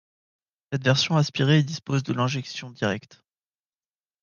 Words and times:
Cette 0.71 0.83
version 0.83 1.15
aspirée 1.15 1.61
dispose 1.61 2.01
de 2.01 2.13
l'injection 2.13 2.71
directe. 2.71 3.23